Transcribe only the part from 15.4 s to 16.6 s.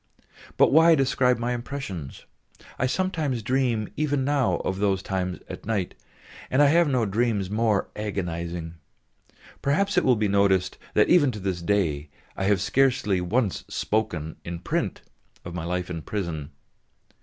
of my life in prison.